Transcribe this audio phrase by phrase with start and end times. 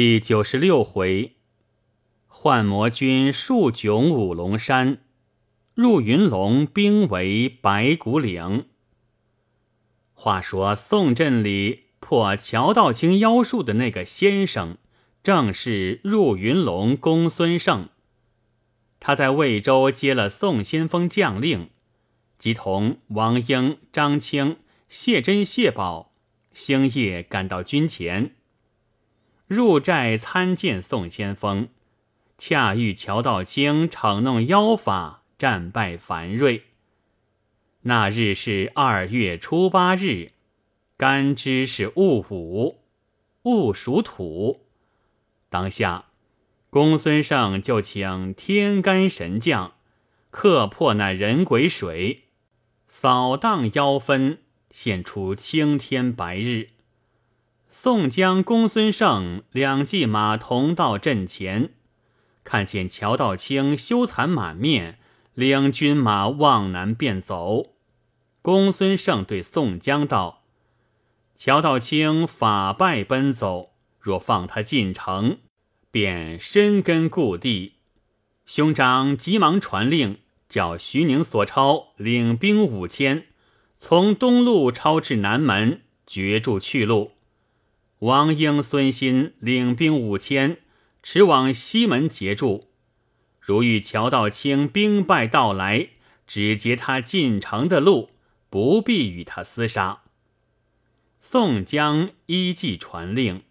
[0.00, 1.34] 第九十六回，
[2.28, 4.98] 幻魔军数迥五龙山，
[5.74, 8.66] 入云龙兵围白骨岭。
[10.12, 14.78] 话说宋镇里破乔道清妖术的那个先生，
[15.24, 17.88] 正是入云龙公孙胜。
[19.00, 21.70] 他在魏州接了宋先锋将令，
[22.38, 24.58] 即同王英、张清、
[24.88, 26.12] 谢珍、谢宝
[26.52, 28.36] 星夜赶到军前。
[29.48, 31.68] 入寨参见宋先锋，
[32.36, 36.64] 恰遇乔道清逞弄妖法，战败樊瑞。
[37.82, 40.32] 那日是二月初八日，
[40.98, 42.80] 干支是戊午，
[43.44, 44.66] 戊属土。
[45.48, 46.08] 当下，
[46.68, 49.72] 公孙胜就请天干神将
[50.30, 52.24] 克破那人鬼水，
[52.86, 54.36] 扫荡妖氛，
[54.70, 56.68] 现出青天白日。
[57.70, 61.74] 宋江、公孙胜两骑马同到阵前，
[62.42, 64.98] 看见乔道清羞惭满面，
[65.34, 67.74] 领军马往南便走。
[68.40, 70.44] 公孙胜对宋江道
[71.36, 75.36] ：“乔道清法败奔走，若放他进城，
[75.90, 77.74] 便深根故地。
[78.46, 83.26] 兄长急忙传令，叫徐宁、索超领兵五千，
[83.78, 87.12] 从东路抄至南门，绝住去路。”
[88.00, 90.58] 王英、孙新领兵五千，
[91.02, 92.70] 驰往西门截住。
[93.40, 95.88] 如遇乔道清兵败到来，
[96.24, 98.10] 只截他进城的路，
[98.48, 100.02] 不必与他厮杀。
[101.18, 103.42] 宋江依计传令，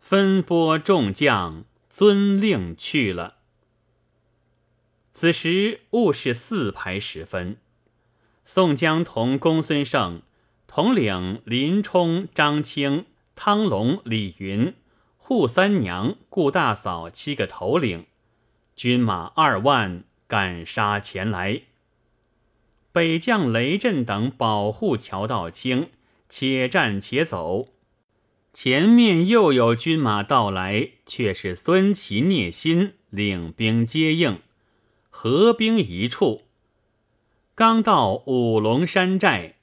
[0.00, 3.36] 分拨众将遵令去了。
[5.14, 7.58] 此时午是四排时分，
[8.44, 10.22] 宋江同公孙胜
[10.66, 13.06] 统领林冲、张清。
[13.36, 14.74] 汤龙、李云、
[15.22, 18.06] 扈三娘、顾大嫂七个头领，
[18.74, 21.60] 军马二万赶杀前来。
[22.90, 25.90] 北将雷震等保护乔道清，
[26.30, 27.68] 且战且走。
[28.54, 34.40] 前面又有军马到来，却是孙琦、聂心领兵接应，
[35.10, 36.46] 合兵一处。
[37.54, 39.55] 刚到五龙山寨。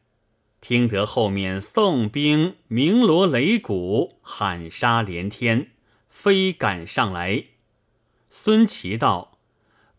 [0.63, 5.71] 听得后面宋兵鸣锣擂鼓，喊杀连天，
[6.07, 7.47] 飞赶上来。
[8.29, 9.39] 孙琦道：“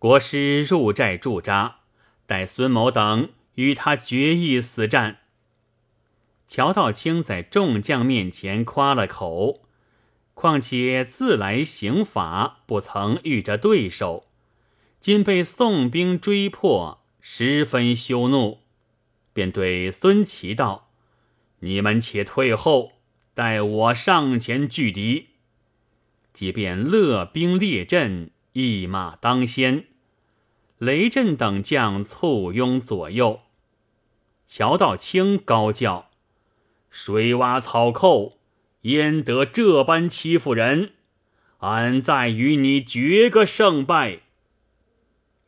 [0.00, 1.80] 国师入寨驻扎，
[2.24, 5.19] 待孙某等与他决一死战。”
[6.48, 9.66] 乔道清在众将面前夸了口，
[10.32, 14.28] 况且自来行法，不曾遇着对手，
[14.98, 18.63] 今被宋兵追破，十分羞怒。
[19.34, 20.89] 便对孙琦道
[21.61, 22.93] ：“你们且退后，
[23.34, 25.31] 待我上前拒敌。
[26.33, 29.87] 即便勒兵列阵，一马当先。
[30.78, 33.41] 雷震等将簇拥左右。
[34.47, 36.11] 乔道清高叫
[36.89, 38.39] ：‘水洼草寇，
[38.83, 40.93] 焉得这般欺负人？
[41.59, 44.21] 俺再与你决个胜败。’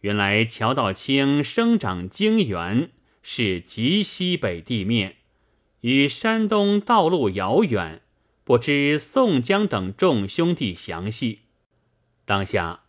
[0.01, 2.91] 原来乔道清生长精元。”
[3.29, 5.17] 是极西北地面，
[5.81, 8.01] 与山东道路遥远，
[8.45, 11.41] 不知宋江等众兄弟详细。
[12.25, 12.85] 当下，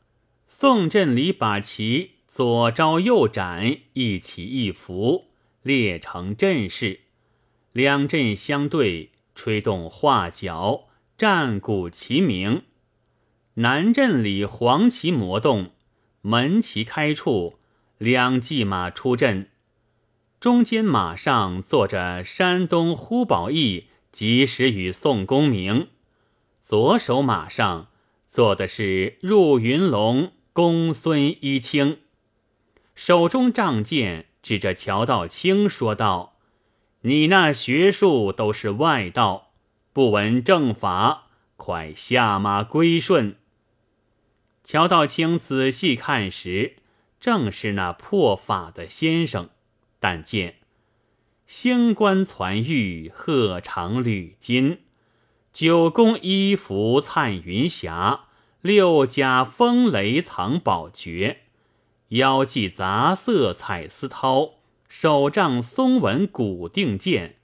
[0.47, 5.31] 宋镇里把旗左招右展，一起一伏，
[5.63, 6.99] 列成阵势。
[7.73, 10.87] 两阵相对，吹动画角，
[11.17, 12.61] 战鼓齐鸣。
[13.55, 15.71] 南镇里黄旗摩动，
[16.21, 17.57] 门旗开处，
[17.97, 19.49] 两骑马出阵。
[20.39, 25.87] 中间马上坐着山东呼保义，及时与宋公明；
[26.61, 27.87] 左手马上
[28.29, 31.97] 坐的是入云龙公孙一清，
[32.93, 36.37] 手中仗剑指着乔道清说道
[37.01, 39.53] ：“你那学术都是外道，
[39.91, 43.37] 不闻正法，快下马归顺。”
[44.63, 46.75] 乔道清仔细看时，
[47.19, 49.49] 正是那破法的先生。
[49.99, 50.55] 但见。
[51.45, 54.79] 星冠攒玉，鹤长履金；
[55.53, 58.25] 九宫衣服灿云霞，
[58.61, 61.37] 六甲风雷藏宝诀；
[62.09, 64.55] 腰系杂色彩丝绦，
[64.89, 67.35] 手杖松纹古定剑；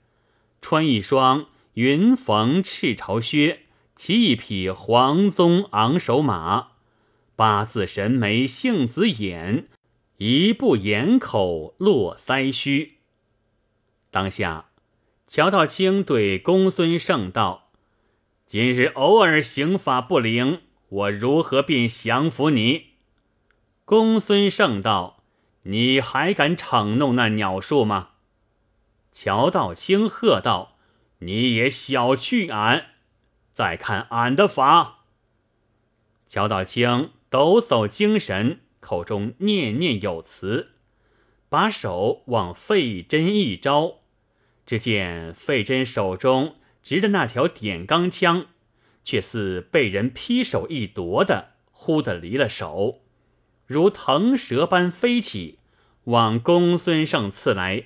[0.60, 3.60] 穿一双云缝赤朝靴，
[3.96, 6.68] 骑一匹黄鬃昂首马，
[7.34, 9.68] 八字神眉杏子眼。
[10.18, 12.98] 一步掩口落腮须。
[14.10, 14.70] 当下，
[15.26, 17.72] 乔道清对公孙胜道
[18.46, 22.90] ：“今日偶尔刑法不灵，我如何便降服你？”
[23.84, 25.24] 公孙胜道
[25.64, 28.10] ：“你还敢逞弄那鸟术吗？”
[29.10, 30.76] 乔道清喝道
[31.18, 32.86] ：“你也小觑俺！
[33.52, 35.04] 再看俺的法！”
[36.26, 40.72] 乔道清抖擞精神，口中念念有词，
[41.48, 44.00] 把手往费真一招，
[44.66, 48.46] 只见费真手中执的那条点钢枪，
[49.02, 53.00] 却似被人劈手一夺的，忽的离了手。
[53.66, 55.58] 如腾蛇般飞起，
[56.04, 57.84] 往公孙胜刺来。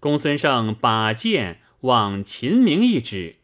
[0.00, 3.36] 公孙胜把剑往秦明一指，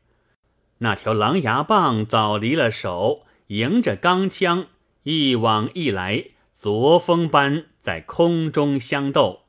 [0.78, 4.66] 那条狼牙棒早离了手，迎着钢枪
[5.04, 9.42] 一往一来，作风般在空中相斗。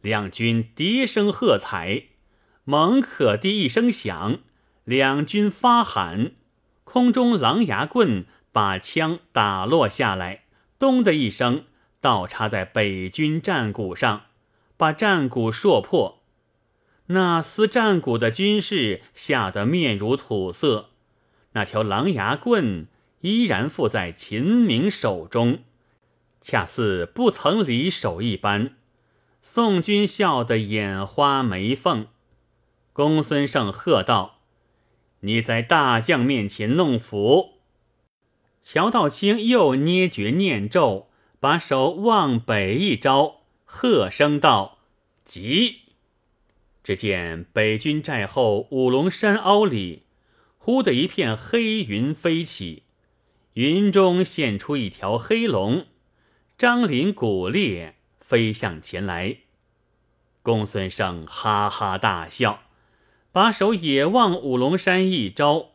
[0.00, 2.06] 两军笛声喝彩，
[2.64, 4.40] 猛可地一声响，
[4.82, 6.32] 两军发喊，
[6.82, 10.42] 空中狼牙棍把枪打落下来。
[10.76, 11.66] 咚的一声，
[12.00, 14.22] 倒插在北军战鼓上，
[14.76, 16.22] 把战鼓硕破。
[17.06, 20.90] 那撕战鼓的军士吓得面如土色。
[21.52, 22.88] 那条狼牙棍
[23.20, 25.60] 依然附在秦明手中，
[26.40, 28.76] 恰似不曾离手一般。
[29.42, 32.06] 宋军笑得眼花眉凤。
[32.92, 34.40] 公孙胜喝道
[35.20, 37.60] ：“你在大将面前弄斧！”
[38.60, 41.08] 乔道清又捏诀念咒，
[41.38, 44.78] 把手往北一招，喝声道
[45.24, 45.78] ：“急！”
[46.84, 50.02] 只见北军寨后五龙山凹里，
[50.58, 52.82] 忽的一片黑云飞起，
[53.54, 55.86] 云中现出一条黑龙，
[56.60, 59.38] 张鳞骨裂，飞向前来。
[60.42, 62.64] 公孙胜哈哈大笑，
[63.32, 65.70] 把手也往五龙山一招，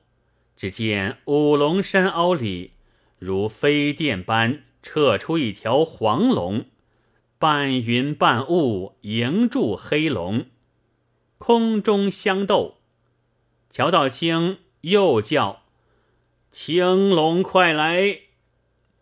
[0.56, 2.74] 只见五龙山凹里。
[3.18, 6.66] 如飞电般撤出一条黄龙，
[7.40, 10.46] 半云半雾迎住黑龙，
[11.40, 12.78] 空中相斗。
[13.72, 15.64] 乔道清又叫
[16.52, 18.20] ：“青龙快来！”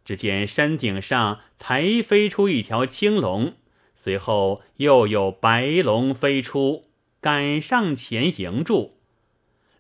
[0.06, 3.54] 只见山顶上才飞出一条青龙，
[3.94, 6.86] 随后又有白龙飞出，
[7.22, 8.98] 赶上前迎住。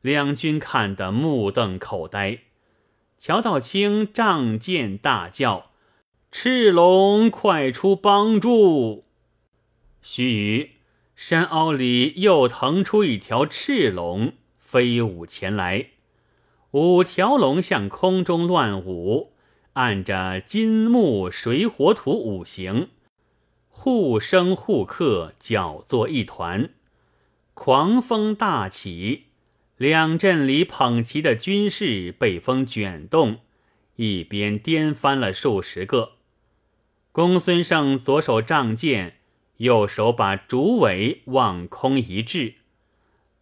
[0.02, 2.40] 两军看得目瞪口呆。
[3.20, 5.72] 乔道清仗剑大叫
[6.32, 9.06] ：“赤龙，快出帮助！”
[10.02, 10.70] 须臾，
[11.16, 15.88] 山坳里又腾出一条赤龙，飞舞前来。
[16.72, 19.33] 五条龙向空中乱舞，
[19.74, 22.90] 按着金木水火土五行，
[23.70, 26.70] 互生互克，搅作一团。
[27.54, 29.26] 狂风大起。
[29.78, 33.40] 两阵里捧旗的军士被风卷动，
[33.96, 36.14] 一边颠翻了数十个。
[37.12, 39.18] 公孙胜左手仗剑，
[39.58, 42.56] 右手把竹尾往空一掷，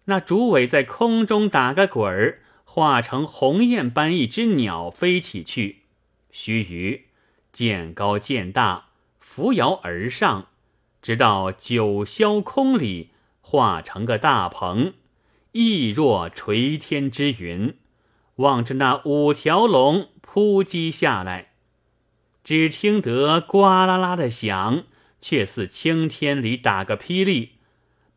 [0.05, 5.80] 那竹尾在空中打个滚儿，化成鸿雁般一只鸟飞起去。
[6.31, 7.01] 须臾，
[7.51, 8.89] 渐高渐大，
[9.19, 10.47] 扶摇而上，
[11.01, 13.11] 直到九霄空里，
[13.41, 14.93] 化成个大鹏。
[15.51, 17.77] 意若垂天之云，
[18.37, 21.51] 望着那五条龙扑击下来，
[22.43, 24.85] 只听得呱啦啦的响，
[25.19, 27.57] 却似青天里打个霹雳，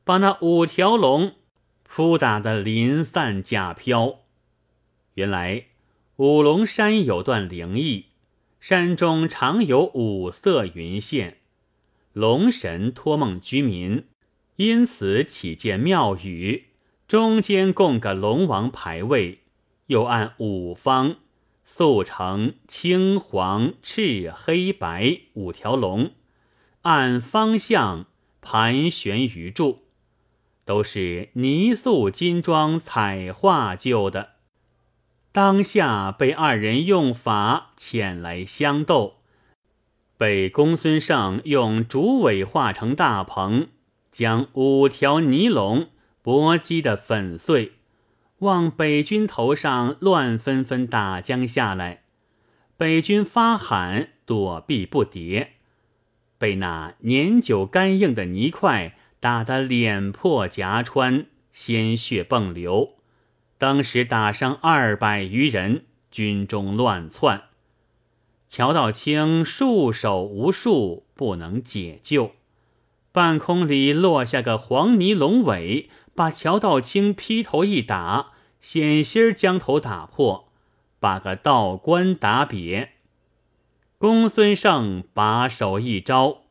[0.05, 1.35] 把那五条龙
[1.83, 4.21] 扑打得鳞散甲飘。
[5.15, 5.67] 原来
[6.19, 8.05] 五龙山有段灵异，
[8.61, 11.39] 山中常有五色云现，
[12.13, 14.05] 龙神托梦居民，
[14.55, 16.67] 因此起建庙宇。
[17.09, 19.41] 中间供个龙王牌位，
[19.87, 21.17] 又按五方
[21.65, 26.13] 塑成青黄赤黑白五条龙，
[26.83, 28.07] 按方向
[28.41, 29.81] 盘旋于柱，
[30.65, 34.34] 都是泥塑金装彩画就的。
[35.35, 39.17] 当下被二人用法遣来相斗，
[40.17, 43.67] 被公孙胜用竹苇化成大鹏，
[44.13, 45.89] 将五条泥龙。
[46.23, 47.73] 搏击的粉碎，
[48.39, 52.05] 往北军头上乱纷纷打将下来。
[52.77, 55.49] 北军发喊，躲避不迭，
[56.39, 62.95] 被那年久干硬的泥块打得脸破颊穿，鲜血迸流。
[63.65, 67.45] 当时打伤二百余人，军中乱窜。
[68.47, 72.33] 乔道清束手无数，不能解救。
[73.11, 75.89] 半空里落下个黄泥龙尾。
[76.15, 80.53] 把乔道清劈头一打，险些将头打破，
[81.01, 82.89] 把个道官打瘪。
[83.97, 86.43] 公孙胜把手一招，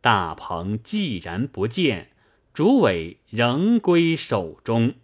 [0.00, 2.12] 大鹏既然不见，
[2.52, 4.94] 竹尾仍归手中。